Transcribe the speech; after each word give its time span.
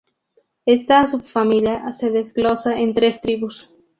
Esta 0.65 1.07
subfamilia 1.07 1.93
se 1.93 2.09
desglosa 2.09 2.79
en 2.79 2.95
tres 2.95 3.21
tribus. 3.21 3.71